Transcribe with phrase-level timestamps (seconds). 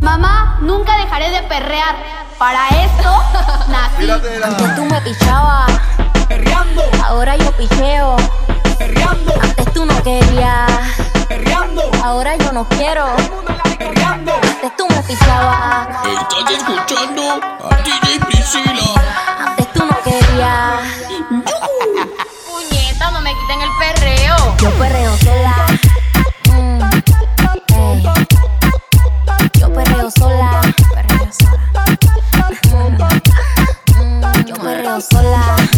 [0.00, 1.96] Mamá, nunca dejaré de perrear.
[2.38, 3.22] Para esto
[3.68, 4.10] nací.
[4.42, 5.70] Antes tú me pichabas,
[6.26, 8.16] Perreando, ahora yo picheo.
[8.78, 10.70] perreando, Antes tú no querías,
[11.28, 13.06] perreando, ahora yo no quiero.
[13.78, 14.32] perreando.
[14.32, 17.40] Antes tú me pichabas, Estás escuchando
[17.70, 19.02] a DJ Priscila.
[19.48, 20.80] antes tú no querías.
[22.48, 24.36] Puñeta, no me quiten el perreo.
[24.56, 25.66] Yo perreo sola.
[35.00, 35.69] Sola.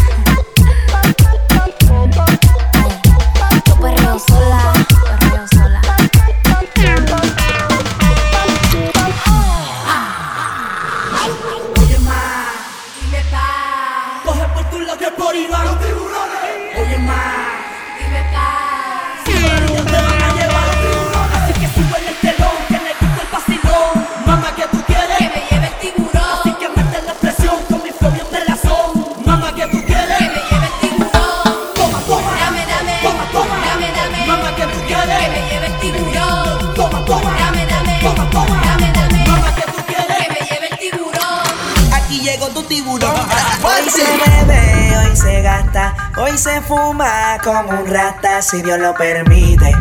[44.03, 49.73] Se bebe, hoy se gasta, hoy se fuma como un rata, si Dios lo permite.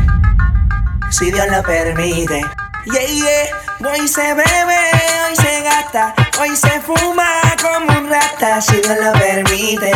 [1.09, 2.41] Si Dios lo permite.
[2.85, 3.91] Yeah, yeah.
[3.91, 4.79] Hoy se bebe,
[5.27, 9.91] hoy se gasta, hoy se fuma como un rata, si Dios lo permite.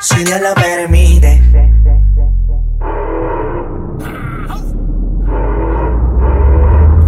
[0.00, 1.40] Si Dios lo permite.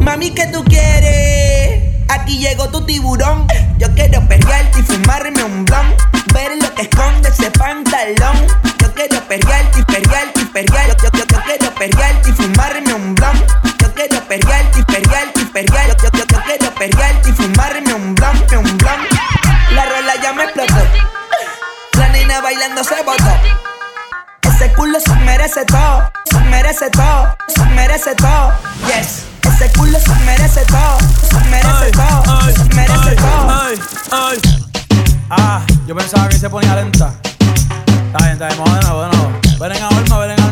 [0.01, 2.07] Mami, ¿qué tú quieres?
[2.09, 3.47] Aquí llegó tu tiburón.
[3.79, 6.01] Yo quiero perrearte y fumarme un blunt.
[6.33, 8.47] Ver lo que esconde ese pantalón.
[8.79, 10.97] Yo quiero perrearte y perrearte y perrear.
[11.03, 13.45] Yo, yo, yo, quiero perrearte y fumarme un blunt.
[13.79, 15.97] Yo quiero perrearte y perrearte y perrear.
[16.03, 19.13] Yo, yo, yo, quiero perrearte y fumarme un blunt, un blunt.
[19.73, 20.75] La rola ya me explotó.
[21.99, 23.25] La nena bailando se botó.
[24.42, 26.11] Ese culo se merece todo,
[26.67, 28.53] merece todo, se merece todo.
[28.89, 29.23] Yes.
[29.43, 33.51] Ese culo se merece todo, se merece todo, se merece todo.
[33.51, 34.39] ay, ay.
[35.31, 37.15] Ah, yo pensaba que se ponía lenta.
[38.07, 39.33] Está bien, está bien, vamos de nuevo, de nuevo.
[39.61, 40.45] Ven en alma, ven en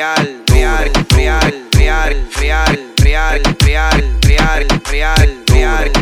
[0.00, 5.92] real, real, real, real, real, real, real, real, real, real,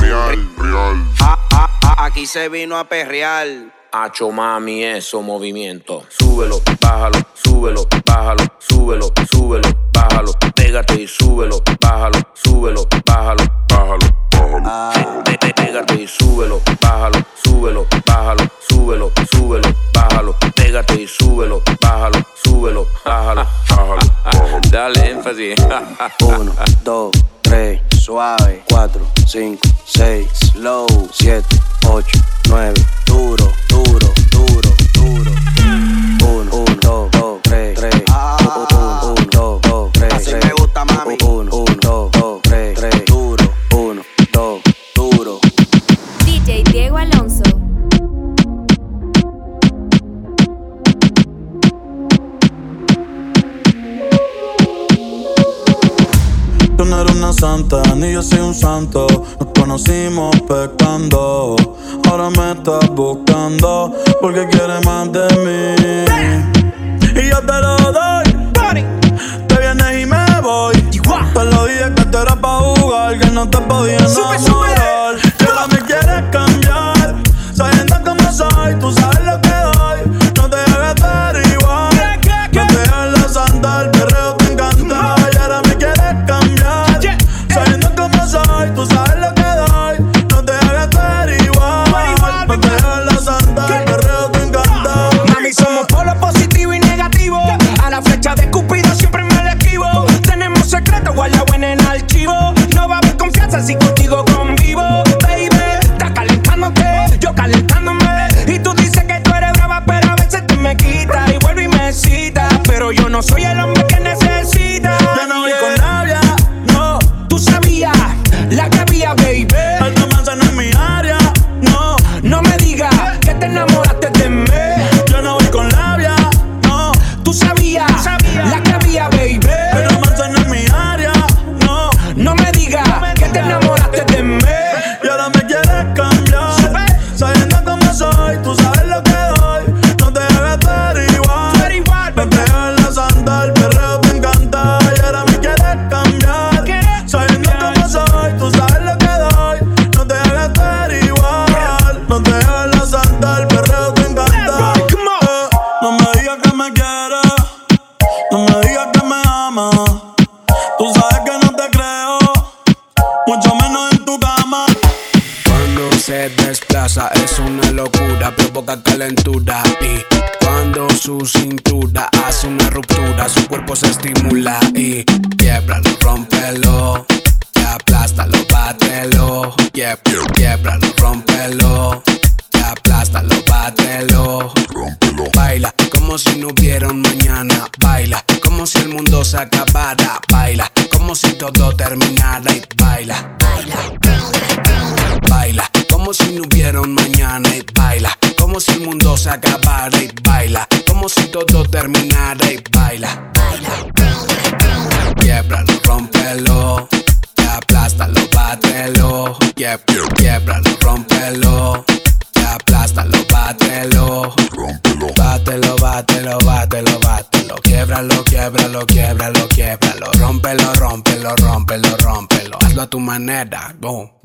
[0.00, 0.96] real, real.
[1.20, 3.46] Ah, ah, ah, Aquí se vino a perrear.
[3.92, 6.04] Hacho mami, eso movimiento.
[6.08, 10.32] Súbelo, bájalo, súbelo, bájalo, súbelo, súbelo, bájalo.
[10.56, 14.21] Pégate y súbelo, bájalo, súbelo, bájalo, bájalo,
[14.62, 15.22] bájalo.
[15.24, 20.36] Pégate y súbelo, bájalo, súbelo, bájalo, súbelo, súbelo, bájalo.
[20.54, 24.60] Pégate y súbelo, bájalo, súbelo, bájalo, bájalo.
[24.70, 25.54] Dale énfasis.
[26.20, 26.52] Uno,
[26.84, 27.10] dos,
[27.42, 28.62] tres, suave.
[28.68, 30.86] Cuatro, cinco, seis, slow.
[31.12, 31.56] Siete,
[31.88, 32.18] ocho,
[32.48, 32.74] nueve,
[33.06, 35.30] duro, duro, duro, duro.
[36.24, 38.02] Uno, uno, dos, dos, tres, tres.
[38.08, 41.16] Uno, uno, dos, dos, tres, Así me gusta, mami.
[41.26, 41.50] Uno,
[57.42, 59.04] santa, ni yo soy un santo.
[59.40, 61.56] Nos conocimos pecando.
[62.08, 65.74] Ahora me estás buscando porque quieres más de mí.
[67.20, 68.28] Y yo te lo doy.
[69.48, 70.74] Te vienes y me voy.
[71.34, 75.16] Te lo dije que tú eras pa' jugar, que no te podía enamorar.
[75.40, 77.16] Y ahora me quieres cambiar,
[77.56, 79.41] sabiendo cómo soy, tú sabes lo que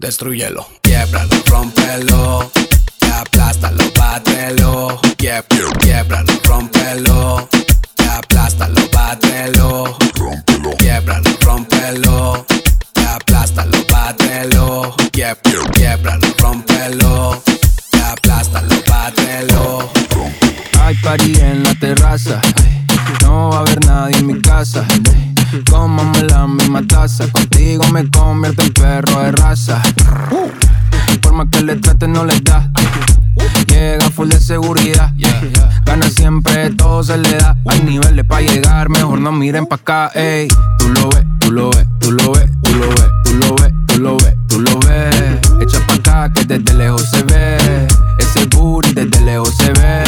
[0.07, 0.65] destruyelo.
[0.81, 2.49] Quiebralo rómpelo
[3.01, 4.99] y aplástalo bátelo.
[5.17, 5.45] Quieb-
[5.81, 7.49] quiebralo rómpelo
[7.99, 9.97] y aplástalo bátelo.
[10.79, 12.45] Quiebralo rómpelo
[12.95, 14.95] y aplástalo bátelo.
[15.11, 15.41] Quieb-
[15.73, 17.43] quiebralo rómpelo
[17.93, 19.89] y aplástalo bátelo
[20.81, 22.41] Hay party en la terraza.
[23.21, 24.85] No va a haber nadie en mi casa.
[25.69, 27.27] Cómame la misma taza.
[27.31, 29.81] Contigo me convierto en perro de raza.
[31.21, 32.71] Por más que le trate, no le da.
[33.67, 35.13] Llega full de seguridad.
[35.85, 37.55] Gana siempre, todo se le da.
[37.67, 40.11] Hay niveles para llegar, mejor no miren pa' acá.
[40.13, 40.47] Ey,
[40.77, 43.73] tú lo ves, tú lo ves, tú lo ves, tú lo ves, tú lo ves,
[43.87, 45.39] tú lo ves, tú lo ves.
[45.61, 47.87] Echa pa' acá que desde lejos se ve.
[48.37, 50.03] Ese booty desde lejos se ve.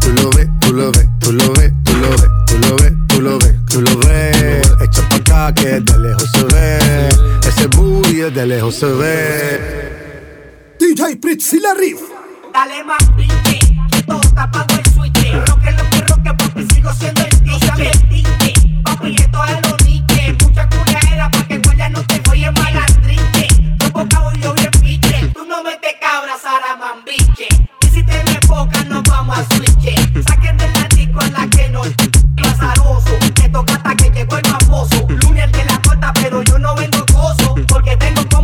[0.00, 2.92] Tú lo ves, tú lo ves, tú lo ves, tú lo ves, tú lo ves,
[3.06, 4.72] tú lo ves, tú lo ves.
[4.80, 7.08] Echa pa' acá que de lejos se ve.
[7.46, 10.76] Ese booty de lejos se ve.
[10.80, 12.00] DJ Pritz y la Riff.
[12.52, 13.60] Dale más pinche,
[13.92, 15.32] que todo está pago el switch.
[15.46, 17.92] Roque lo que roque, papi, sigo siendo el DJ.
[18.08, 19.69] Pinche, papi, esto es lo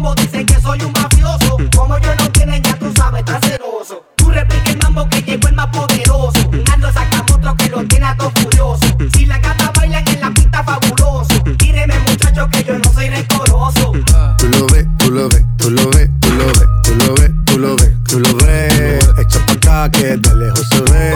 [0.06, 1.56] combo, dicen que soy un mafioso.
[1.74, 4.04] Como yo no tienen, ya tú sabes, está celoso.
[4.16, 6.50] Tú repique el mambo que llegó el más poderoso.
[6.72, 8.86] Ando sacamos otro que lo tiene a todo furioso.
[9.14, 11.34] Si la gata bailan en la pista fabuloso.
[11.58, 13.92] Tíreme muchacho que yo no soy rencoroso.
[14.38, 17.30] Tú lo ves, tú lo ves, tú lo ves, tú lo ves, tú lo ves,
[17.44, 19.08] tú lo ves, tú lo ves.
[19.18, 21.15] Echa pa' acá que de lejos se ve.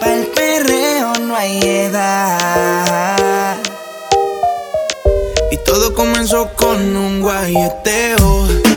[0.00, 3.58] Para el perreo no hay edad.
[5.50, 8.69] Y todo comenzó con un guayeteo.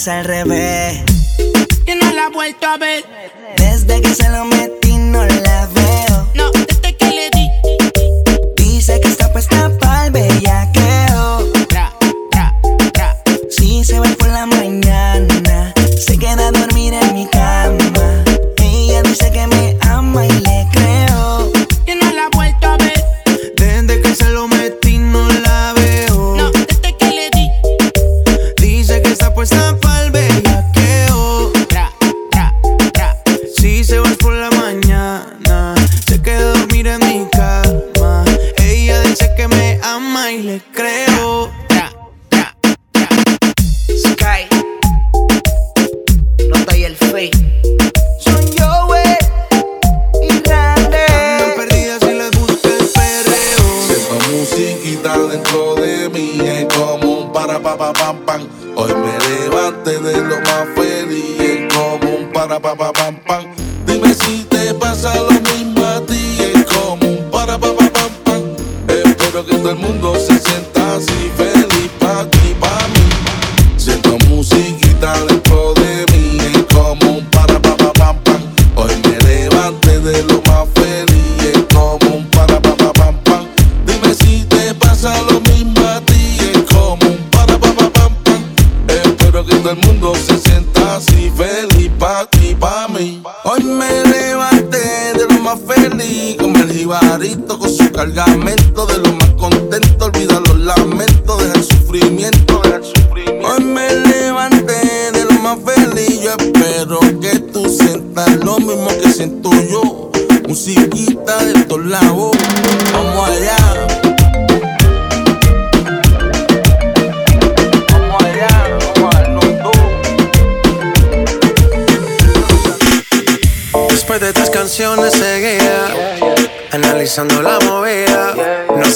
[0.00, 1.02] es al revés.
[1.86, 3.04] Y no la ha vuelto a ver.
[62.60, 62.99] ba ba ba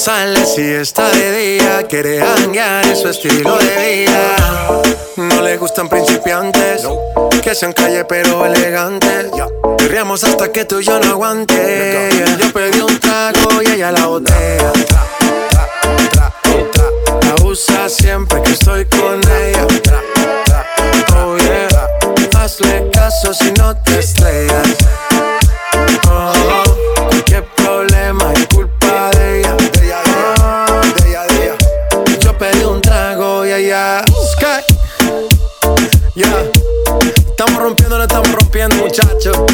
[0.05, 1.81] sale si está de día.
[1.89, 4.83] Quiere hanguear en su estilo de vida.
[5.15, 6.83] No le gustan principiantes,
[7.41, 9.31] que sean calle pero elegantes.
[9.79, 12.09] Querríamos hasta que tú y yo no aguante.
[12.39, 14.73] Yo pedí un trago y ella la botea.
[17.21, 19.65] La usa siempre que estoy con ella.
[21.17, 21.67] Oh yeah,
[22.37, 24.67] hazle caso si no te estrellas.
[26.07, 26.64] Oh,
[38.95, 39.44] muchacho.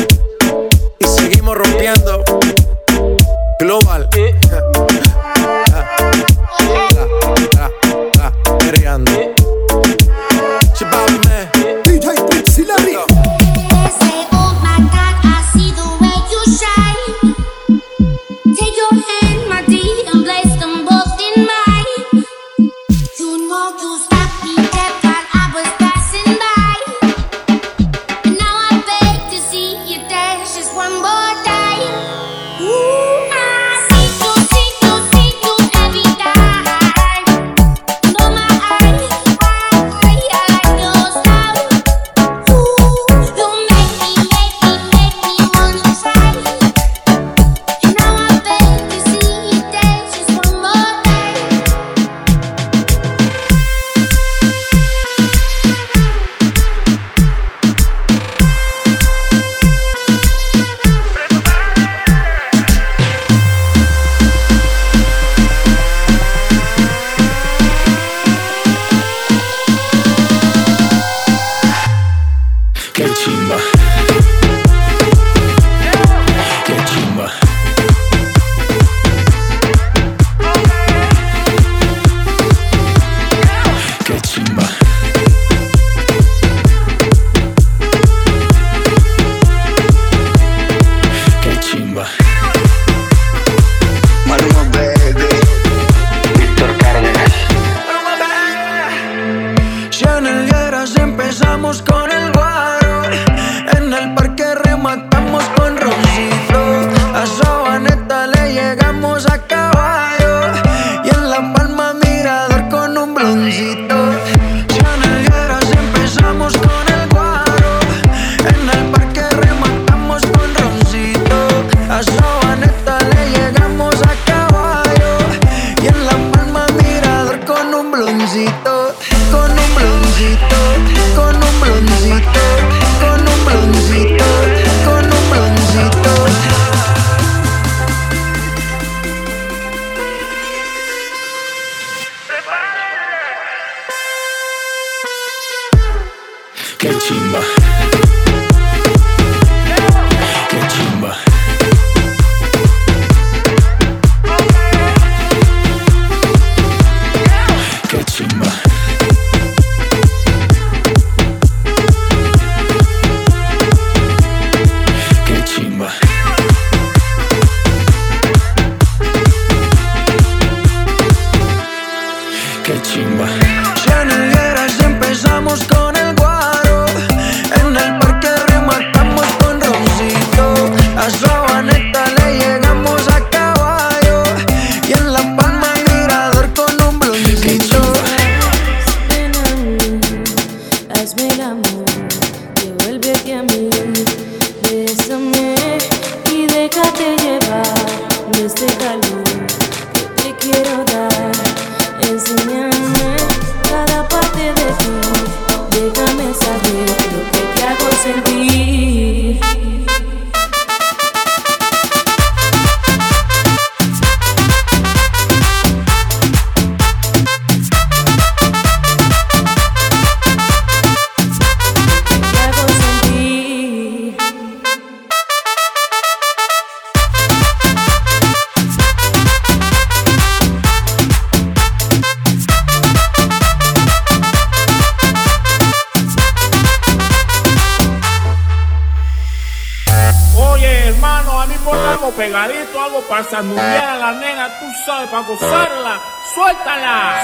[242.99, 245.99] Para sanudear a la nena, tú sabes, para gozarla.
[246.33, 247.23] ¡Suéltala!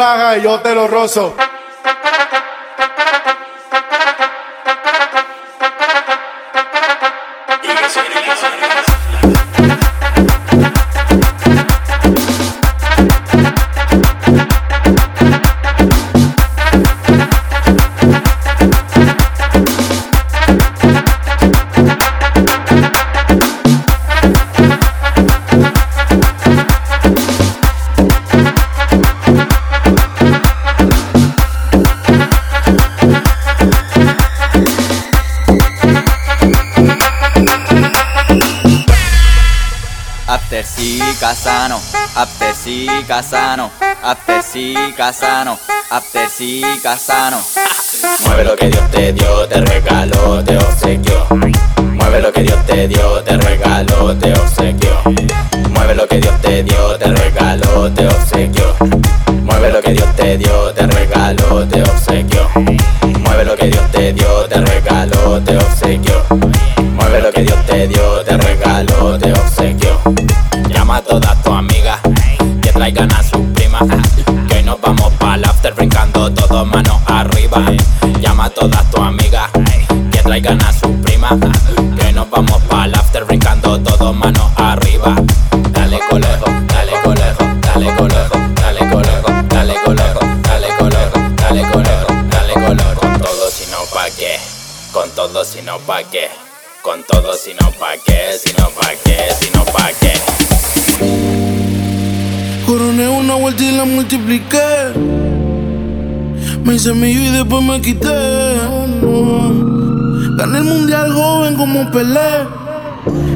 [0.00, 1.34] Y yo te lo rozo.
[40.30, 41.80] Aptesi Casano,
[42.14, 43.68] Aptesi Casano,
[44.00, 45.58] Aptesi Casano,
[45.90, 47.38] Aptesi Casano.
[48.20, 51.26] Mueve lo que Dios te dio, te regaló, te obsequió.
[51.82, 55.02] Mueve lo que Dios te dio, te regaló, te obsequió.
[55.70, 58.76] Mueve lo que Dios te dio, te regaló, te obsequió.
[59.42, 62.48] Mueve lo que Dios te dio, te regaló, te obsequió.
[63.18, 66.24] Mueve lo que Dios te dio, te regaló, te obsequió.
[66.94, 69.49] Mueve lo que Dios te dio, te regaló, te obsequió.
[73.80, 77.64] Que hoy nos vamos para after brincando todos manos arriba.
[78.20, 79.50] Llama a todas tus amigas
[80.12, 81.32] que traigan a sus primas.
[81.96, 85.14] Que hoy nos vamos para after brincando todos manos arriba.
[85.70, 92.52] Dale colejo, dale colejo, dale colejo, dale colejo, dale colejo, dale colejo, dale colejo, dale
[92.52, 93.00] colejo.
[93.00, 94.38] Con todo si no pa' qué,
[94.92, 96.28] con todo si no pa' qué.
[96.82, 101.59] Con todo si no pa' qué, si no pa' qué, si no pa' qué.
[102.70, 104.92] Coroné una vuelta y la multipliqué.
[106.62, 108.06] Me hice millo y después me quité.
[110.36, 112.46] Gané el mundial joven como Pelé.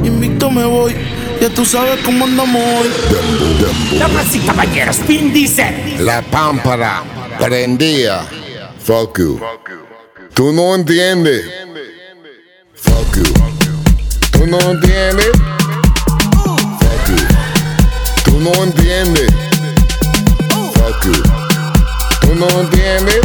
[0.04, 0.94] Invicto me voy.
[1.40, 3.98] Ya tú sabes cómo andamos hoy.
[3.98, 5.96] Damas y caballeros, Vin Diesel.
[6.06, 7.02] La pámpara
[7.36, 8.20] prendía.
[8.78, 9.40] Fuck you.
[10.32, 11.44] Tú no entiendes.
[12.76, 13.24] Fuck you.
[14.30, 15.32] Tú no entiendes.
[18.44, 19.32] No entiendes.
[20.74, 21.22] Fuck you.
[22.20, 23.20] Tú no entiendes.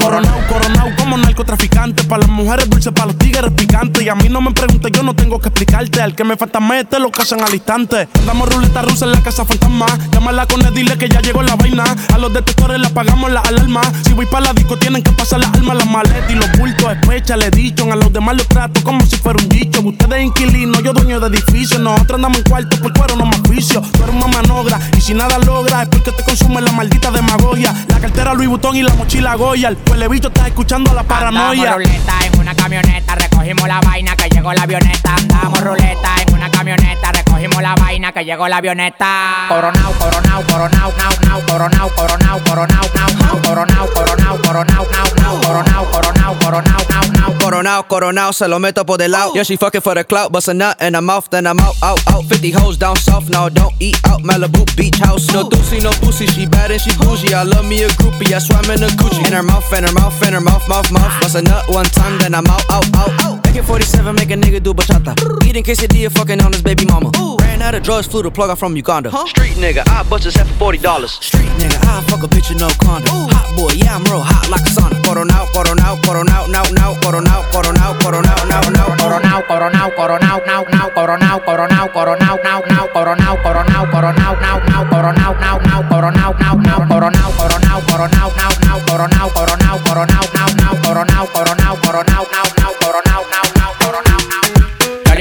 [0.00, 2.04] Coronao, coronao como narcotraficante.
[2.04, 4.02] Para las mujeres dulces, para los tigres picantes.
[4.02, 6.02] Y a mí no me preguntes, yo no tengo que explicarte.
[6.02, 8.08] Al que me falta mete, lo casan al instante.
[8.20, 9.86] Andamos ruleta rusa en la casa fantasma.
[10.12, 11.84] Llámala con él, dile que ya llegó la vaina.
[12.12, 13.80] A los detectores le apagamos la alarma.
[14.04, 16.92] Si voy para la disco, tienen que pasar las armas, las maletas y los bultos.
[16.92, 17.90] Especha, le dicho.
[17.90, 19.80] A los demás los trato como si fuera un dicho.
[19.80, 21.78] Ustedes inquilinos, yo dueño de edificio.
[21.78, 23.80] Nosotros andamos en cuarto por cuero, no más vicio.
[23.80, 27.74] Tú eres una manogra y si nada logra es porque te consume la maldita demagogia.
[27.88, 29.68] La cartera Louis Vuitton y la mochila Goya.
[29.68, 31.62] El bicho está escuchando la paranoia.
[31.62, 35.14] Andamos ruleta en una camioneta, recogimos la vaina que llegó la avioneta.
[35.14, 39.46] Andamos ruleta en una camioneta, recogimos la vaina que llegó la avioneta.
[39.48, 45.40] Coronao, coronao, coronao, nao, nao, coronao, coronao, coronao, nao, nao, coronao, coronao, coronao, nao, nao,
[45.40, 47.38] coronao, coronao, coronao, nao, nao.
[47.38, 49.32] Coronao, coronao, se lo meto por del lado.
[49.34, 51.76] Yeah, she fucking for the clout, bust a nut in her mouth, then I'm out,
[51.82, 52.24] out, out.
[52.24, 54.22] 50 hoes down south, now don't eat out.
[54.22, 55.26] Malibu beach beach house.
[55.32, 57.34] No doozy, no pussy, she bad and she bougie.
[57.34, 59.26] I love me a groupie, I swam in a Gucci.
[59.26, 61.20] In her mouth, and her mouth, and her mouth, mouth, mouth.
[61.20, 63.37] Bust a nut one time, then I'm out, out, out, out.
[63.48, 65.16] Back in 47, make a nigga do bachata.
[65.48, 67.10] Eating quesadilla, fucking on his baby mama.
[67.40, 69.08] Ran out of drugs, flew the plug out from Uganda.
[69.24, 71.08] Street nigga, I bust his head for $40.
[71.08, 73.08] Street nigga, I fuck a bitch in no condom.
[73.32, 75.00] Hot boy, yeah, I'm real hot like a sauna.
[75.00, 80.92] Coronao, coronao, coronao, now, now, coronao, coronao, coronao, now, now, Coronao, coronao, coronao, now, now,
[80.92, 86.60] coronao, coronao, coronao, now, now, coronao, coronao, coronao, now, now, coronao, now, now, coronao, now,
[86.60, 92.57] now, coronao, coronao, coronao, now, now, coronao, coronao, coronao, now, now, coronao, coronao, coronao, now,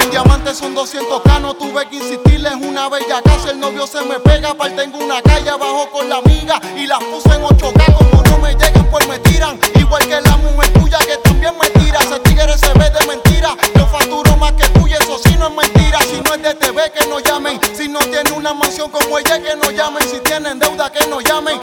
[0.00, 3.50] En diamante son 200k, no tuve que insistirles una bella casa.
[3.50, 6.60] El novio se me pega, aparte tengo una calle abajo con la amiga.
[6.76, 9.58] Y las puse en 8k, como no me llegan, pues me tiran.
[9.74, 12.00] Igual que la mujer tuya que también me tira.
[12.00, 13.56] Ese tigre se ve de mentira.
[13.74, 15.98] Yo facturo más que tú y eso sí no es mentira.
[16.02, 17.60] Si no es de TV, que no llamen.
[17.76, 20.02] Si no tiene una mansión como ella, que no llamen.
[20.08, 21.60] Si tienen deuda, que no llamen.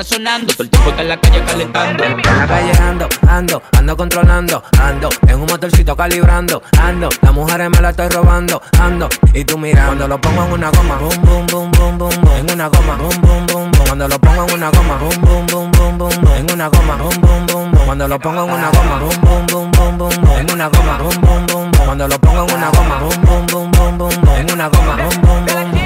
[0.00, 2.04] Está sonando, todo el tiempo está en la calle calentando.
[2.04, 7.68] En la calle ando, ando, ando controlando, ando, en un motorcito calibrando, ando, las mujeres
[7.70, 11.22] me la estoy robando, ando, y tú mira, cuando lo pongo en una goma, boom,
[11.22, 14.44] boom, boom, boom, boom, boom, en una goma, boom, boom, boom, boom, cuando lo pongo
[14.46, 17.70] en una goma, boom, boom, boom, boom, boom, boom, en una goma, boom, boom, boom,
[17.72, 20.68] boom, cuando lo pongo en una goma, boom, boom, boom, boom, boom, boom, en una
[20.68, 23.98] goma, boom, boom, boom, boom, cuando lo pongo en una goma, boom, boom, boom, boom,
[23.98, 25.77] boom, boom, en una goma, boom, boom, boom, boom.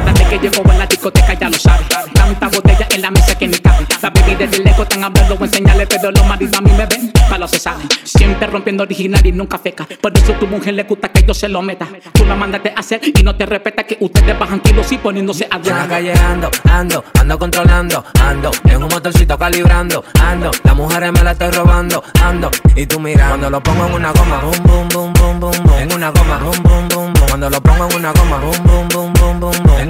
[0.00, 1.84] Cada vez que llego a la discoteca ya lo sabe.
[2.14, 3.86] Tanta botella en la mesa que ni cabe.
[4.00, 7.12] La baby desde lejos están hablando o enseñarle, pero los maridos a mí me ven.
[7.28, 7.84] Malo se sabe.
[8.04, 9.86] Siempre rompiendo original y nunca feca.
[10.00, 11.86] Por eso tu mujer le gusta que yo se lo meta.
[12.14, 15.46] Tú la mandaste a hacer y no te respeta que ustedes bajan kilos y poniéndose
[15.50, 20.74] a En la calle ando, ando, ando controlando, ando, en un motorcito calibrando, ando, las
[20.74, 24.40] mujeres me la estoy robando, ando, y tú mira, cuando lo pongo en una goma,
[24.40, 27.60] boom, boom, boom, boom, boom, boom, en una goma, boom, boom, boom, boom, cuando lo
[27.60, 29.89] pongo en una goma, boom, boom, boom, boom, boom, boom,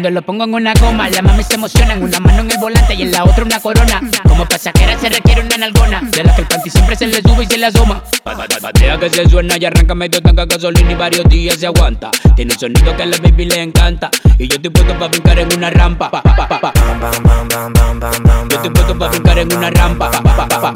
[0.00, 1.92] Cuando lo pongo en una goma, la mami se emociona.
[1.92, 4.00] En una mano en el volante y en la otra una corona.
[4.26, 6.00] Como pasajera se requiere una nalgona.
[6.00, 8.02] De la que el panty siempre se le sube y se le asoma.
[8.24, 12.10] Batea que se suena y arranca medio tanga gasolina y varios días se aguanta.
[12.34, 14.08] Tiene sonido que a la baby le encanta.
[14.38, 16.10] Y yo estoy puesto para brincar en una rampa.
[16.10, 16.72] Pa, pa, pa, pa.
[18.48, 20.10] Yo estoy puesto para brincar en una rampa.
[20.10, 20.72] Pa, pa, pa, pa.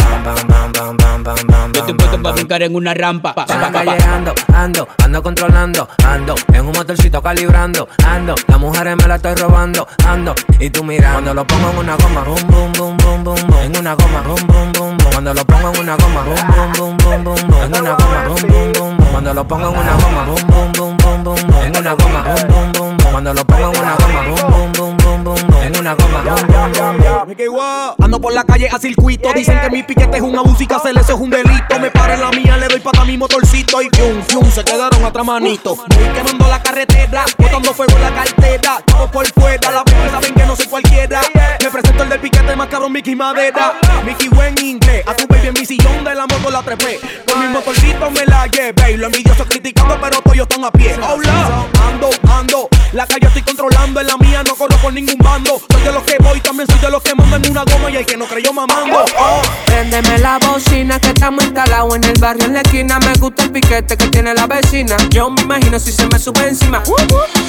[1.72, 3.34] Yo estoy puesto para brincar en una rampa.
[3.38, 9.46] Ando, ando, ando controlando, ando, en un motorcito calibrando, ando, las mujeres me la estoy
[9.46, 13.24] robando, ando, y tú mira, cuando lo pongo en una goma, boom, boom, boom, boom,
[13.24, 16.22] boom, boom, en una goma, boom, boom, boom, boom, cuando lo pongo en una goma,
[16.22, 19.46] boom, boom, boom, boom, boom, boom, en una goma, boom, boom, boom, boom, cuando lo
[19.46, 22.72] pongo en una goma, boom, boom, boom, boom, boom, boom, en una goma, boom, boom,
[22.72, 25.76] boom, boom, cuando lo pongo en una goma, boom, boom, boom, boom, boom, boom, en
[25.76, 27.94] una goma, boom, boom, boom, boom.
[28.02, 29.32] Ando por la calle a circuito.
[29.32, 31.78] Dicen que mi piquete es una música, se les es un delito.
[31.80, 33.82] Me pare la mía, le doy para mi motorcito.
[33.82, 35.76] Y fium, fium, se quedaron atrás manito.
[35.76, 38.82] Voy quemando la carretera, botando fuego en la cartera.
[38.86, 41.20] Todo por fuera, la baby saben que no soy cualquiera.
[41.62, 43.74] Me presento el del piquete más cabrón, Mickey Madera.
[44.04, 46.98] Mickey buen inglés, a tu baby en mi sillón de la moto la trepé.
[47.26, 48.92] Con mi motorcito me la llevé.
[48.92, 50.96] Y los envidiosos criticando, pero todos están a pie.
[51.00, 52.68] Hola, ando, ando.
[52.92, 55.60] La calle estoy controlando, en la mía no corro por ningún bando.
[55.70, 57.96] Soy de los que voy, también soy de los que mando en una goma y
[57.96, 59.04] el que no creyó mamando.
[59.18, 59.42] Oh.
[59.66, 62.98] Préndeme la bocina que estamos instalados en el barrio en la esquina.
[63.00, 64.96] Me gusta el piquete que tiene la vecina.
[65.10, 66.82] Yo me imagino si se me sube encima.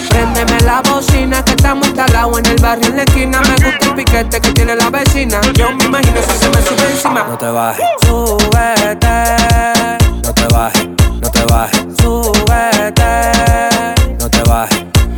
[0.10, 3.42] Préndeme la bocina que estamos instalados en el barrio en la esquina.
[3.42, 5.40] Me gusta el piquete que tiene la vecina.
[5.54, 7.26] Yo me imagino si se me sube encima.
[7.30, 9.08] No te bajes, Súbete,
[10.24, 10.88] no te bajes,
[11.22, 13.45] no te bajes, súbete.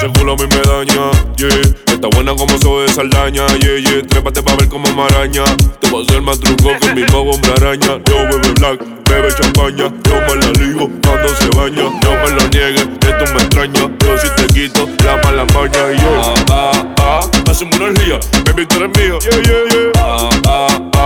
[0.00, 1.60] Ese culo a mí me daña, yeah.
[1.92, 4.06] Está buena como soy de Saldaña, yeah, yeah.
[4.08, 5.44] Trépate pa' ver como maraña.
[5.78, 8.00] Te voy a hacer más truco que el mismo hombre araña.
[8.08, 9.92] Yo bebe black, bebe champaña.
[10.08, 11.90] Yo me la ligo cuando se baña.
[12.02, 13.90] No me lo niegues, que tú me extrañas.
[14.00, 15.92] Yo si te quito la mala maña.
[15.92, 17.50] Y yo, ah, ah, ah.
[17.50, 19.18] Hacemos una energía, baby, tú eres mío.
[19.18, 19.92] Yeah, yeah, yeah.
[19.96, 20.99] Ah, ah, ah.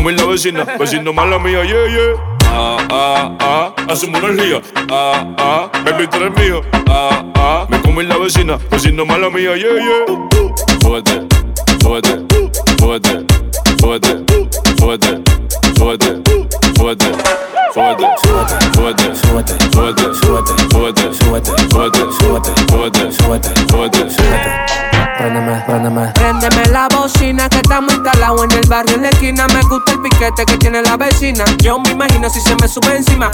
[0.00, 2.14] Come la vecina, vecino mala mía, yeah, yeah.
[2.46, 4.62] Ah, ah, ah, hacemos energía.
[4.90, 6.62] Ah, ah, baby, tú eres mío.
[6.88, 10.06] Ah, ah, me come la vecina, vecino mala mía, yeah, yeah.
[10.80, 11.20] Súbete,
[11.82, 12.18] súbete,
[12.78, 13.26] súbete,
[13.78, 14.24] súbete,
[14.78, 15.22] súbete,
[15.76, 16.22] súbete.
[16.78, 17.12] Súbete,
[17.74, 24.89] súbete, súbete, súbete, súbete, súbete, súbete, súbete, súbete, súbete, súbete, súbete, súbete, súbete.
[25.20, 26.12] Préndeme, préndeme.
[26.14, 29.46] Préndeme la bocina que estamos instalados en el barrio en la esquina.
[29.48, 31.44] Me gusta el piquete que tiene la vecina.
[31.58, 33.30] Yo me imagino si se me sube encima.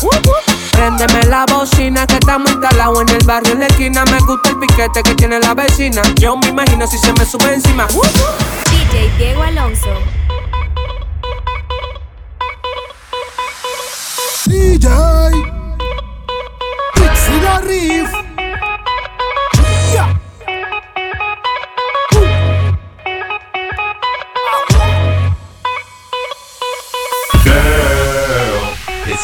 [0.73, 4.05] Préndeme la bocina que estamos instalados en el barrio en la esquina.
[4.07, 6.03] Me gusta el piquete que tiene la vecina.
[6.17, 7.87] Yo me imagino si se me sube encima.
[7.87, 9.95] DJ Diego Alonso.
[14.47, 14.89] DJ
[16.95, 18.36] Pixie la Riff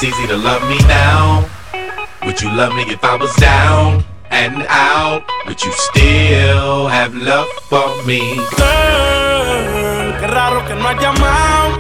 [0.03, 1.47] it's easy to love me now.
[2.25, 5.23] Would you love me if I was down and out?
[5.47, 8.21] Would you still have love for me?
[8.59, 11.79] Girl, qué raro que no has llamado.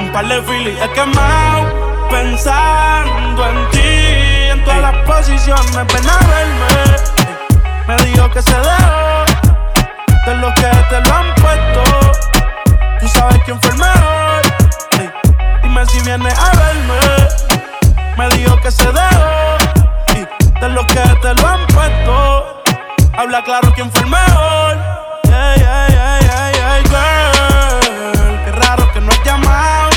[0.00, 1.84] Un par de filis he quemado.
[2.08, 3.92] Pensando en ti,
[4.52, 5.86] en todas las posiciones.
[5.92, 6.74] Ven a verme.
[7.88, 9.24] Me dijo que se dejó
[10.26, 11.82] de los que te lo han puesto.
[13.00, 14.33] Tú sabes quién fue el mejor.
[15.88, 16.98] Si vienes a verme.
[18.16, 19.56] Me dijo que se dejó
[20.14, 22.62] y de los que te lo han puesto.
[23.16, 24.78] Habla claro quién fue el mejor.
[25.24, 28.44] Ey, ey, ey, ey, ey, girl.
[28.44, 29.90] Qué raro que no has llamado.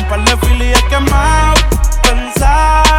[0.00, 1.54] Un par de filis he quemado.
[2.02, 2.89] Pensando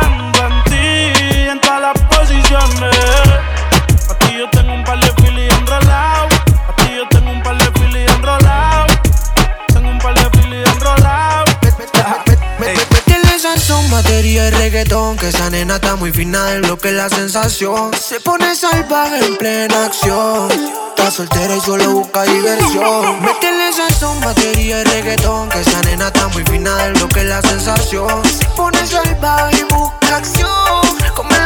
[14.22, 17.92] batería y reggaetón Que esa nena está muy fina de lo que es la sensación.
[17.94, 20.52] Se pone salvaje en plena acción.
[20.90, 23.20] Está soltera y solo busca diversión.
[23.24, 27.26] Métele son batería y reggaetón Que esa nena está muy fina de lo que es
[27.26, 28.24] la sensación.
[28.26, 30.82] Se pone salvaje y busca acción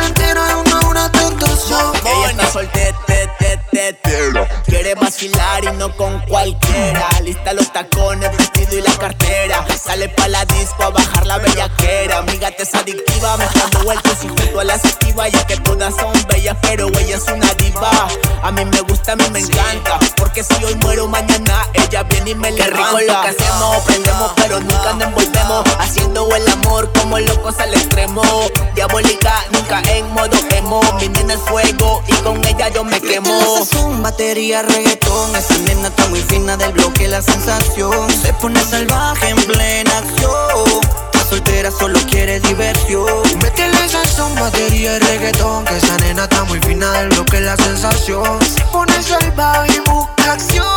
[0.06, 4.16] el entero de una, una tentación Ella está soltera, te, te, te, te.
[4.66, 7.08] quiere vacilar y no con cualquiera.
[7.24, 9.66] Lista los tacones, vestido y la cartera.
[9.78, 12.22] Sale pa' la disco a bajar la bellaquera.
[12.24, 15.28] Mi gata es adictiva, mezclando vueltas y junto a la activa.
[15.28, 18.08] Ya que todas son bellas, pero ella es una diva.
[18.44, 20.00] A mí me gusta, a mí me encanta.
[20.18, 23.00] Porque si hoy muero, mañana ella viene y me Qué levanta.
[23.00, 25.66] rico lo que hacemos, prendemos, pero nunca nos envolvemos.
[25.80, 28.22] Haciendo el amor como locos al extremo.
[28.76, 30.82] Diabólica, nunca en modo emo.
[31.00, 33.66] Mi nena es fuego y con ella yo me quemo.
[33.66, 35.36] Son batería, reggaetón.
[35.36, 38.10] Esa nena está muy fina del bloque, la sensación.
[38.12, 40.82] Se pone salvaje en plena acción.
[41.12, 43.24] Está soltera, solo quiere diversión.
[43.42, 43.76] Métele
[44.16, 45.66] son batería y reggaetón.
[45.66, 48.40] Que esa nena está muy fina del bloque, la sensación.
[48.42, 50.75] Se pone salvaje y busca acción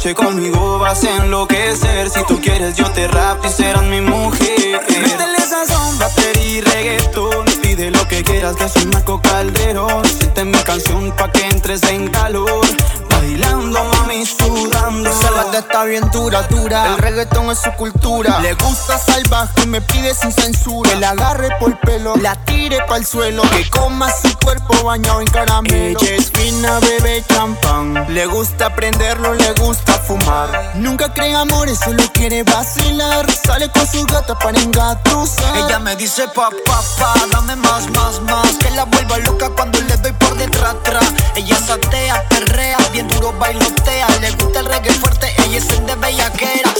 [0.00, 2.08] noche conmigo vas a enloquecer.
[2.08, 4.80] Si tú quieres, yo te rap y serás mi mujer.
[4.88, 7.44] Métele sazón, batería y reggaetón.
[7.60, 10.02] Pide lo que quieras, que soy Marco Calderón.
[10.06, 12.66] Siente mi canción pa' que entres en calor.
[13.10, 15.10] bailando, mami, sudando.
[15.52, 16.86] Gata está bien dura, dura.
[16.88, 18.40] El reggaetón es su cultura.
[18.40, 20.90] Le gusta salvaje y me pide sin censura.
[20.90, 23.42] Que la agarre por pelo, la tire pa'l suelo.
[23.50, 25.98] Que coma su cuerpo bañado en caramelo.
[26.00, 28.06] Ella es fina, bebe champán.
[28.12, 30.72] Le gusta prenderlo, le gusta fumar.
[30.74, 33.30] Nunca cree amores, solo quiere vacilar.
[33.30, 35.56] Sale con su gata para engatusar.
[35.56, 39.80] Ella me dice pa, pa, pa, dame más, más, más Que la vuelva loca cuando
[39.80, 44.92] le doy por detrás, atrás Ella satea, perrea, bien duro bailotea Le gusta el reggae
[44.92, 46.70] fuerte, ella es el de bellaquera.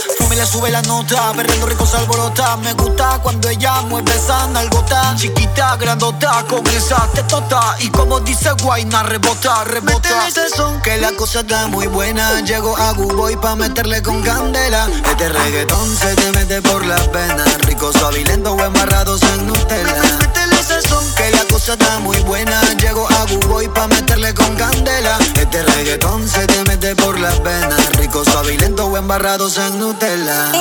[0.41, 5.13] Le sube la nota, perdiendo rico se alborota Me gusta cuando ella mueve esa nalgota
[5.15, 9.93] Chiquita, grandota, con esa tetota Y como dice Guayna, rebota, rebota.
[9.93, 12.41] Métele ese son que la cosa está muy buena.
[12.41, 14.87] Llego a Guboy pa' meterle con candela.
[15.11, 17.57] Este reggaetón se te mete por las venas.
[17.59, 20.20] Rico, suave y lento o embarrados en Nutella
[20.87, 22.61] Son que la cosa está muy buena.
[22.77, 25.17] Llego a Guboy pa' meterle con candela.
[25.35, 27.89] Este reggaetón se te mete por las venas.
[27.97, 30.51] Rico, suave y lento o embarrados en Nutella.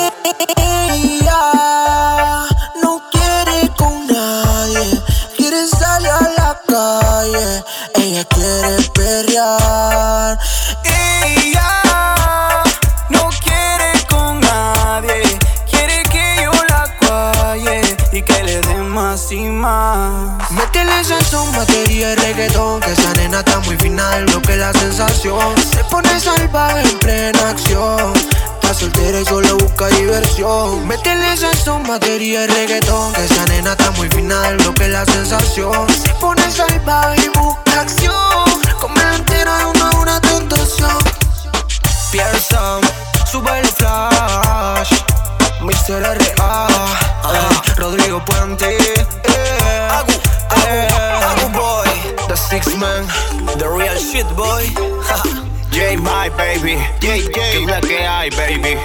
[0.56, 2.46] Ella
[2.82, 5.02] no quiere con nadie,
[5.36, 7.64] quiere salir a la calle,
[7.94, 10.38] ella quiere perrear.
[10.84, 11.59] Ella
[19.60, 20.50] más.
[20.50, 25.54] Métele son materia y reggaetón, que esa nena está muy final, lo que la sensación.
[25.72, 28.12] Se pone salvaje en plena acción.
[28.54, 30.86] Está soltera y solo busca diversión.
[30.88, 35.88] Métele son materia y reggaetón, que esa nena está muy final, lo que la sensación.
[35.90, 38.44] Se pone salvaje y busca acción.
[38.80, 40.98] Come entera de una una tentación.
[42.10, 42.80] Pearson,
[43.30, 43.60] sube.
[45.70, 46.02] Mr.
[46.02, 46.66] R.A.
[47.32, 48.76] eh, Rodrigo Puente.
[48.76, 50.12] eh, Agu,
[50.50, 52.26] Agu, Agu boy.
[52.28, 53.06] The six man.
[53.58, 54.64] The real shit boy.
[55.70, 56.76] J my baby.
[57.00, 57.32] J J.
[57.32, 58.76] Que es la que hay, baby.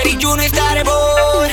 [0.00, 1.48] Eric Junior está de boy.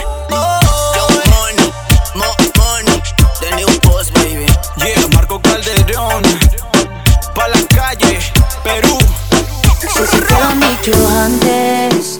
[0.98, 1.74] Young money,
[2.14, 3.02] more money.
[3.42, 4.46] The new boss, baby.
[4.78, 6.22] Yeah, Marco Calderón.
[7.34, 8.20] Pa' la calle,
[8.64, 8.98] Perú.
[9.92, 12.20] Si dicho antes,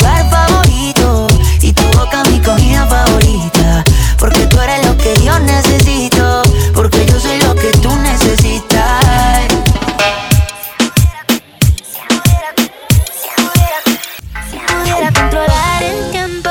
[5.31, 9.47] lo necesito, porque yo soy lo que tú necesitas.
[14.49, 16.49] Si pudiera controlar el tiempo,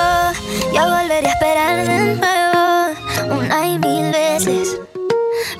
[0.74, 4.78] yo volvería a esperar de nuevo una y mil veces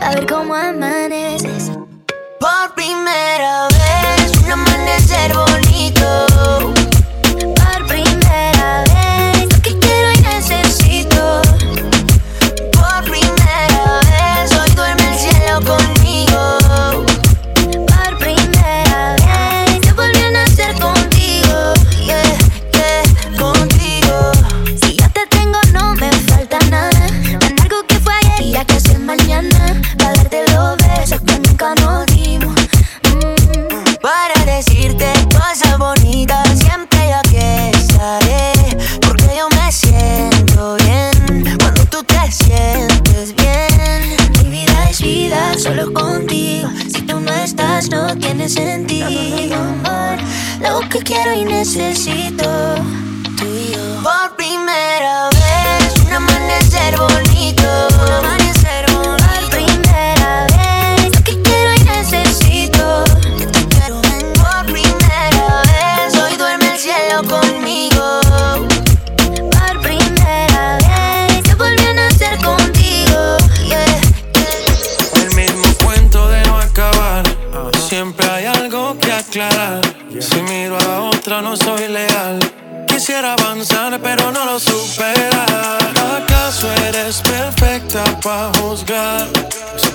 [0.01, 1.71] a ver cómo amaneces.
[2.41, 6.80] Por primera vez, un amanecer bonito.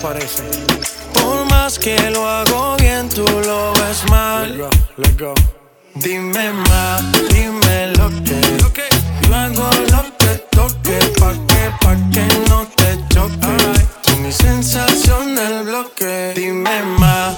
[0.06, 4.70] Por más que lo hago bien, tú lo ves mal.
[5.96, 8.40] Dime más, dime lo que.
[8.60, 13.88] Yo hago lo que toque, pa' que, pa' que no te choque.
[14.04, 16.34] Tú mi sensación del bloque.
[16.36, 17.38] Dime más,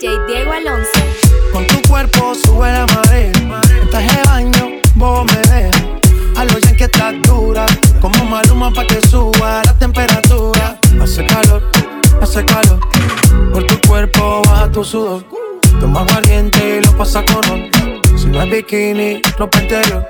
[0.00, 1.00] DJ Diego Alonso.
[1.52, 3.32] Con tu cuerpo sube la marea.
[3.90, 5.82] Traje baño, vos me dejas.
[6.36, 7.66] A lo ya que estás dura.
[8.00, 10.78] Como maluma pa' que suba la temperatura.
[11.02, 11.68] Hace calor,
[12.22, 12.78] hace calor.
[13.52, 15.24] Por tu cuerpo baja tu sudor.
[15.80, 17.68] Toma aguardiente y lo pasa con.
[18.16, 20.06] Si no es bikini, ropa interior.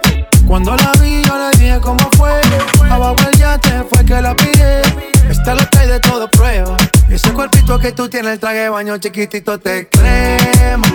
[0.48, 2.40] Cuando la vi, yo le dije cómo fue.
[2.90, 4.80] Abajo el yate fue que la pide.
[5.28, 6.74] Esta lo trae de todo prueba.
[7.10, 10.88] Ese cuerpito que tú tienes, el traje baño chiquitito te crema.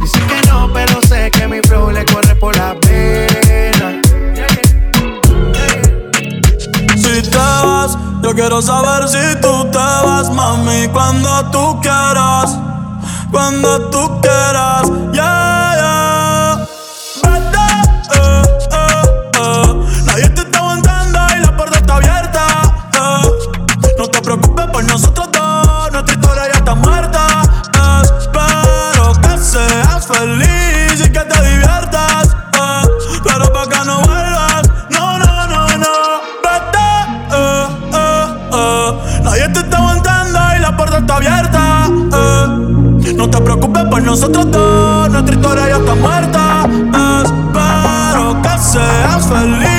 [0.00, 4.02] Dice que no, pero sé que mi flow le corre por la pena.
[6.96, 12.58] Si te vas, yo quiero saber si tú te vas, mami, cuando tú quieras,
[13.30, 15.57] cuando tú quieras.
[43.18, 46.68] No te preocupes por nosotros dos, nuestra historia ya está muerta.
[47.24, 49.77] Espero que seas feliz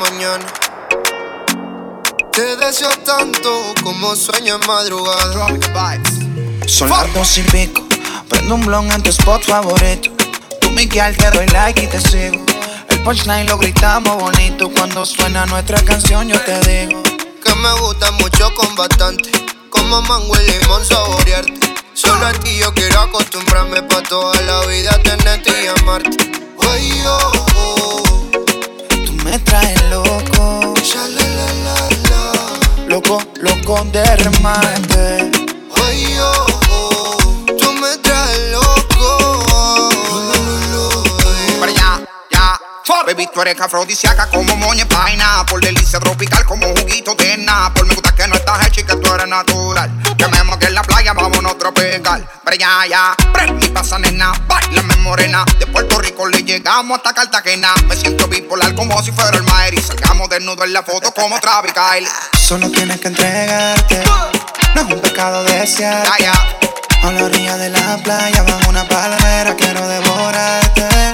[0.00, 0.46] mañana.
[2.32, 5.46] Te deseo tanto como sueño en madrugada.
[6.66, 7.82] Son las dos y pico,
[8.28, 10.10] Prendo un blon en tu spot favorito.
[10.60, 12.44] Tú, Miguel, te doy like y te sigo.
[12.88, 14.70] El punchline lo gritamos bonito.
[14.70, 17.02] Cuando suena nuestra canción, yo te digo.
[17.44, 19.30] Que me gusta mucho con bastante.
[19.68, 21.74] Como mango y limón saborearte.
[21.92, 26.16] Solo a ti yo quiero acostumbrarme pa' toda la vida tenerte y amarte.
[26.70, 28.09] Ay, oh, oh.
[29.30, 30.74] Me traes loco.
[32.88, 35.30] Loco, loco de remate.
[42.90, 43.02] Ya.
[43.04, 45.44] Baby, tú eres afrodisíaca como moña paina.
[45.46, 48.96] Por delicia tropical como juguito de Por Me gusta que no estás hecha y que
[48.96, 49.90] tú eres natural.
[50.16, 52.28] Que me que en la playa, vámonos a tropical.
[52.44, 53.16] Allá, ya.
[53.60, 54.32] Y pasa, nena.
[54.46, 55.44] Bailame morena.
[55.58, 57.74] De Puerto Rico le llegamos hasta Cartagena.
[57.86, 59.74] Me siento bipolar como si fuera el Maer.
[59.74, 62.08] Y salgamos desnudo en la foto como Travis Kyle.
[62.38, 64.02] Solo tienes que entregarte.
[64.74, 66.06] No es un pecado desear.
[67.02, 71.09] A la orilla de la playa, bajo una palmera, quiero devorarte.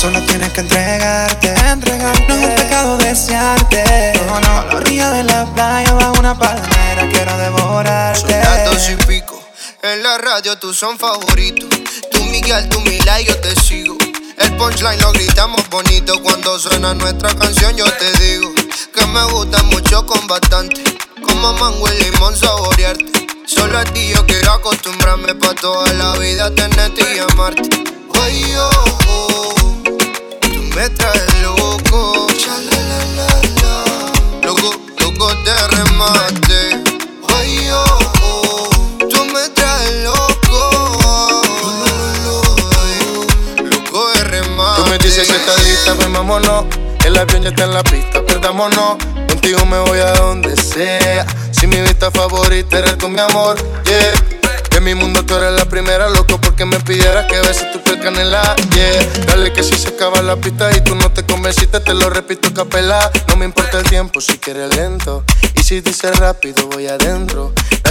[0.00, 2.24] Solo tienes que entregarte, entregarte.
[2.28, 4.12] No es un pecado desearte.
[4.28, 4.60] No, no.
[4.60, 8.20] A la orilla de la playa, bajo una palmera, quiero devorarte.
[8.20, 9.42] Son las dos y pico.
[9.82, 11.68] En la radio tú son favoritos.
[12.12, 13.98] Tú Miguel, tú Mila y yo te sigo.
[14.38, 16.22] El punchline lo gritamos bonito.
[16.22, 18.54] Cuando suena nuestra canción, yo te digo
[18.94, 20.80] que me gusta mucho con bastante.
[21.26, 23.26] Como mango y limón saborearte.
[23.48, 27.68] Solo a ti yo quiero acostumbrarme pa' toda la vida tenerte y amarte.
[28.22, 29.57] Ay, oh, oh,
[30.78, 32.28] me traes loco.
[34.44, 34.70] Loco,
[35.00, 36.82] loco de remate.
[37.36, 41.42] Ay, oh, oh, tú me traes loco.
[43.64, 44.82] Loco de remate.
[44.82, 46.66] Tú me dices que estás lista, pues vámonos.
[47.04, 48.98] El avión ya está en la pista, perdámonos.
[49.26, 51.26] Contigo me voy a donde sea.
[51.50, 54.37] Si mi vista favorita eres tú, mi amor, yeah.
[54.78, 57.98] En mi mundo tú eres la primera, loco, porque me pidieras que beses tu piel
[57.98, 59.24] canela, yeah.
[59.26, 62.54] Dale que si se acaba la pista y tú no te convenciste, te lo repito
[62.54, 63.10] capela.
[63.26, 65.24] No me importa el tiempo si quieres lento.
[65.56, 67.52] Y si dices rápido, voy adentro.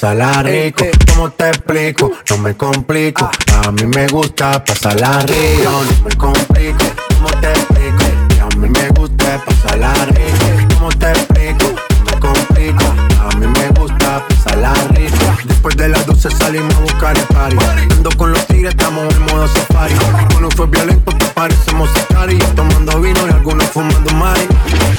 [0.00, 0.86] Pasarla rico.
[1.12, 2.10] ¿Cómo te explico?
[2.30, 3.30] No me complico.
[3.62, 5.70] A mí me gusta pasarla rico.
[5.70, 6.84] No me complico,
[7.16, 8.04] ¿cómo te explico?
[8.30, 10.74] Que a mí me gusta pasarla rico.
[10.78, 11.66] ¿Cómo te explico?
[11.66, 12.84] No me complico.
[13.20, 15.16] A mí me gusta pasarla rico.
[15.44, 17.99] Después de las 12 salimos a buscar el party.
[18.70, 19.94] Estamos en modo safari.
[20.36, 22.38] Uno fue violento, que parecemos safari.
[22.56, 24.46] Tomando vino y algunos fumando mari.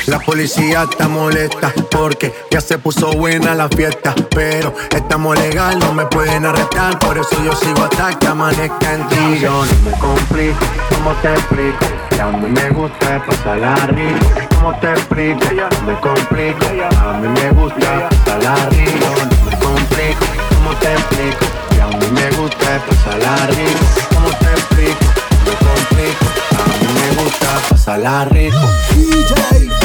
[0.07, 4.13] La policía está molesta porque ya se puso buena la fiesta.
[4.35, 6.99] Pero estamos legal, no me pueden arrestar.
[6.99, 9.41] Por eso yo sigo hasta que amanezca en ti.
[9.43, 11.85] No me complico, ¿cómo te explico?
[12.21, 14.25] A mí me gusta pasarla rico.
[14.55, 15.39] ¿Cómo te explico?
[15.87, 16.65] Me complico.
[16.99, 19.07] A mí me gusta pasarla rico.
[19.09, 21.70] No me complico, ¿cómo te explico?
[21.91, 23.85] A mí me gusta pasarla rico.
[24.13, 25.05] ¿Cómo te explico?
[25.45, 26.25] Me complico.
[26.57, 28.59] A mí me gusta pasarla rico.
[28.95, 29.80] DJ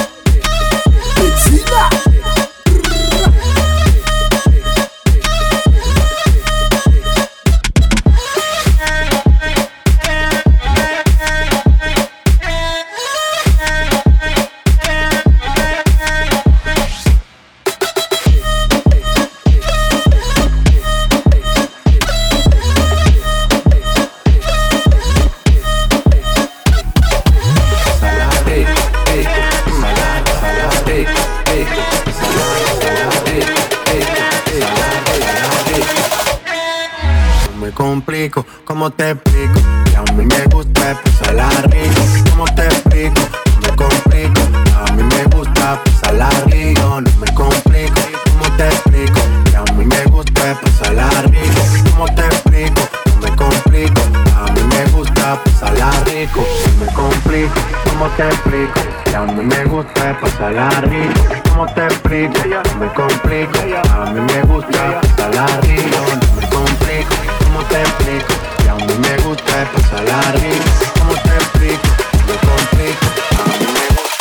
[38.65, 39.61] ¿cómo te explico?
[39.85, 42.03] Que a mí me gusta pasarla rico.
[42.31, 43.21] ¿Cómo te explico?
[43.47, 44.41] No me complico.
[44.77, 47.01] A mí me gusta pasarla rico.
[47.01, 48.01] No me complico.
[48.31, 49.21] ¿Cómo te explico?
[49.51, 51.63] Que a mí me gusta pasarla rico.
[51.91, 52.81] ¿Cómo te explico?
[53.07, 54.03] No me complico.
[54.37, 56.45] A mí me gusta pasarla rico.
[56.67, 57.61] No me complico.
[57.85, 58.81] ¿Cómo te explico?
[59.05, 61.21] Que a mí me gusta pasarla rico.
[61.51, 62.35] ¿Cómo te explico?
[62.81, 63.59] Me complico.
[63.95, 65.99] A mí me gusta pasarla rico.
[66.21, 67.36] No me complico.
[67.57, 68.35] ¿Cómo te explico?
[68.71, 70.65] A mí me gusta pasarla rico.
[70.99, 71.89] ¿Cómo te explico?
[72.27, 73.07] Me complico.
[73.33, 74.15] A mí me gusta.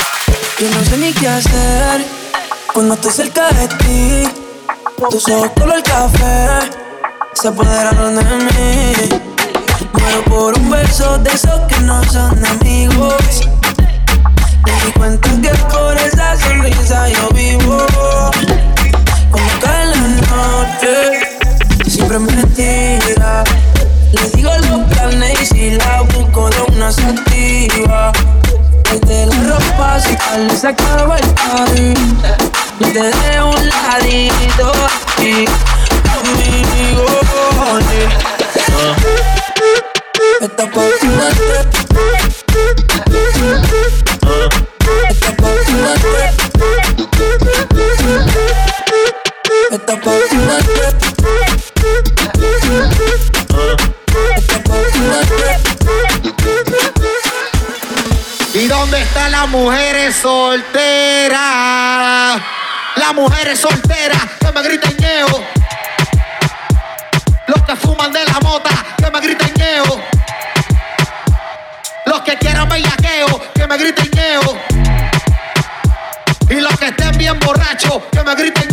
[0.58, 2.06] Yo no sé ni qué hacer
[2.74, 4.24] cuando estoy cerca de ti.
[5.12, 6.48] Tus ojos color café
[7.34, 9.10] se apoderaron de mí.
[9.92, 13.50] Muero por un beso de esos que no son amigos.
[14.66, 17.86] Me di cuenta que por esa sonrisa yo vivo.
[19.30, 21.25] Como cae la noche,
[22.16, 23.44] siempre me tira
[24.14, 28.14] le digo los planes y si la busco de una sativa.
[28.90, 31.94] Desde la ropa si tal se acaba el party.
[32.80, 34.72] No te dejo un ladito
[35.18, 35.46] aquí
[36.14, 37.06] conmigo,
[37.60, 38.08] honey.
[40.40, 40.86] Esta pa'
[59.56, 61.40] mujeres solteras?
[62.98, 65.28] Las mujeres solteras que me griten ñeo.
[67.48, 70.02] Los que fuman de la mota que me griten ñeo.
[72.06, 74.58] Los que quieran bellaqueo que me griten ñeo.
[76.50, 78.65] Y los que estén bien borrachos que me griten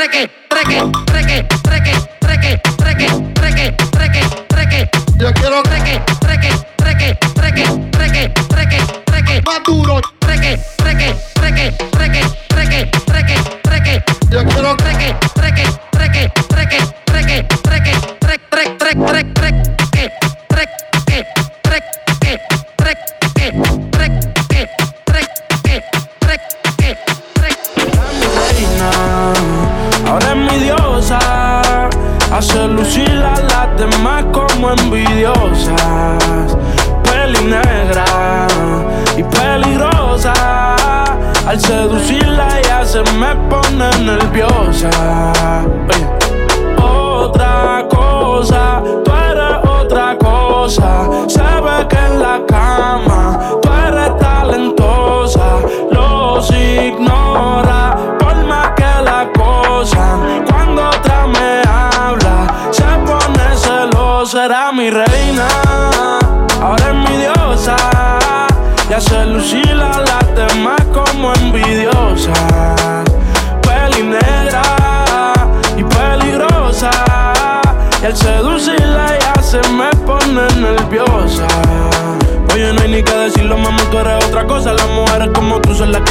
[0.00, 1.59] treque, treque, treque.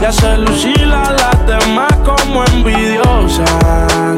[0.00, 4.16] y hace lucir a las demás como envidiosas.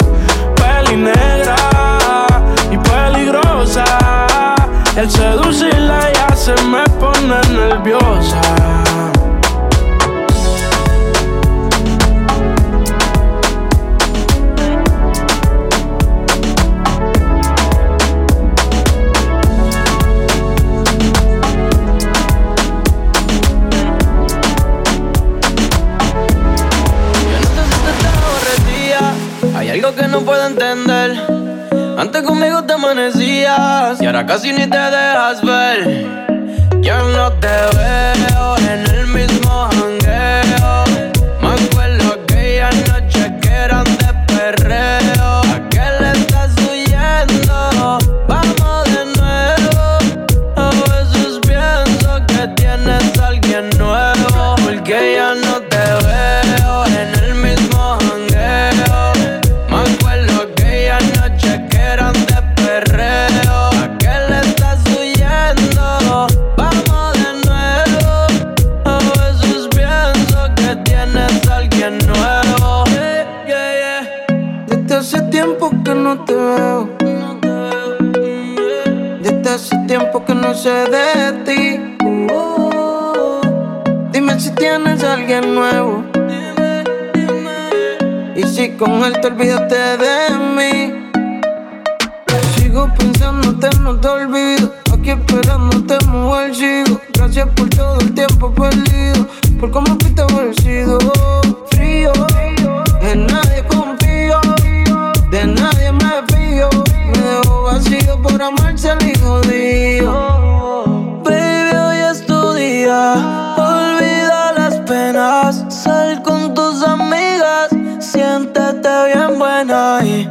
[0.54, 1.56] Peli negra
[2.70, 3.84] y peligrosa,
[4.96, 8.40] el seducirla ya se me pone nerviosa.
[34.26, 36.21] casi ni te dejas ver.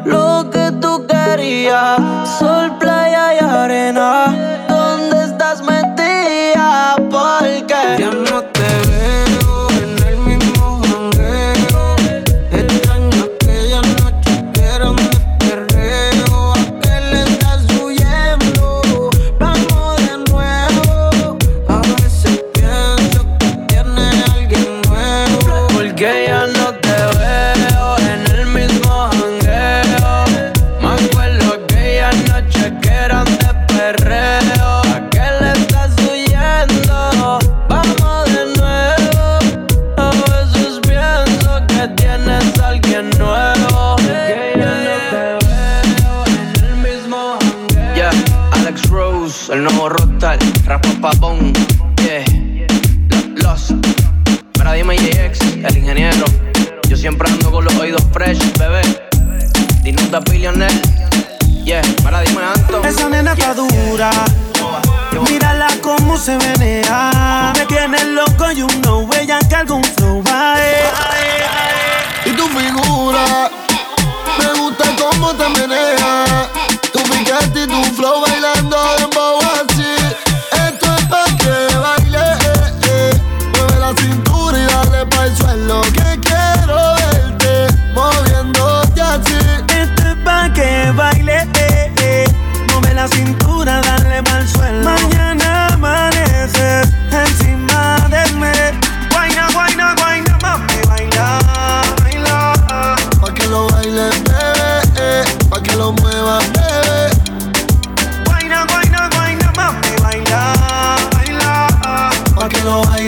[0.06, 2.00] lo que tú querías.
[2.40, 4.66] Sol, playa y arena.
[4.68, 6.96] ¿Dónde estás metida?
[7.10, 9.01] Porque ya no te veo.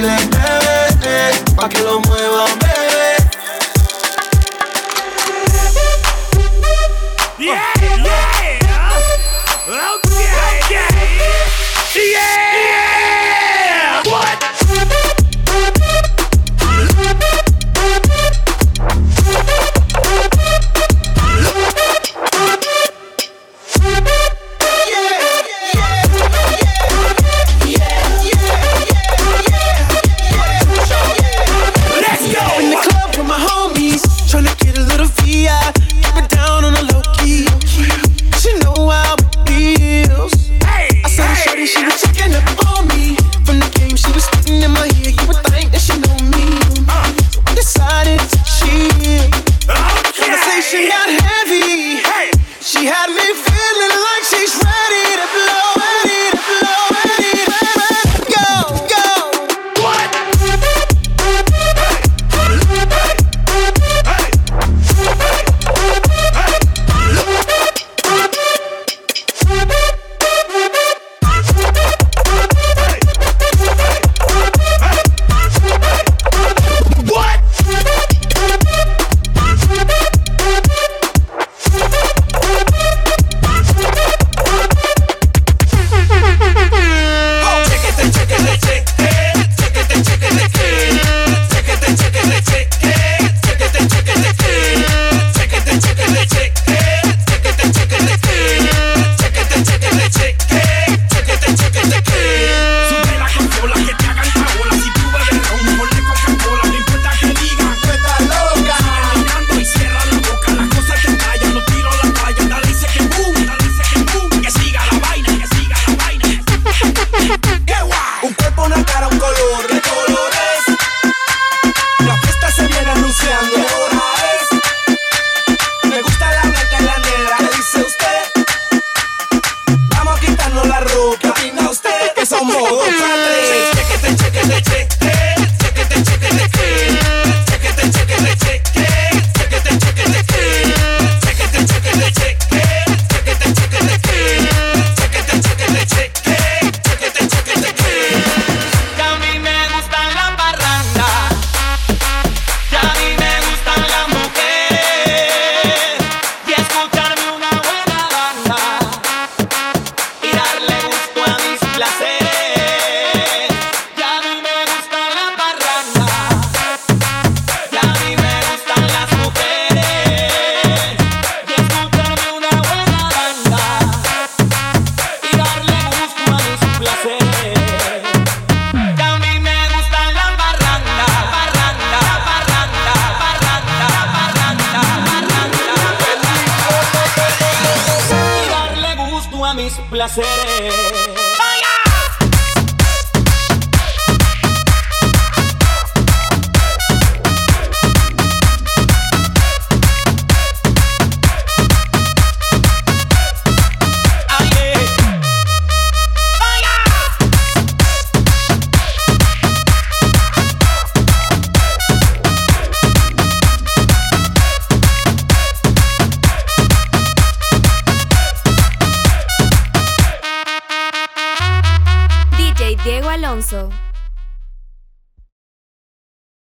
[0.03, 2.62] dile bebé, eh, pa' que lo mueva